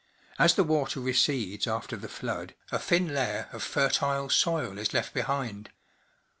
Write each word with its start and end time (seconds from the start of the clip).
As 0.39 0.55
the 0.55 0.63
water 0.63 0.99
recedes 0.99 1.67
after 1.67 1.95
the 1.95 2.09
flood, 2.09 2.55
a 2.71 2.79
thin 2.79 3.09
layer 3.13 3.47
of 3.51 3.61
fertile 3.61 4.29
soil 4.31 4.79
is 4.79 4.95
left 4.95 5.13
behind. 5.13 5.69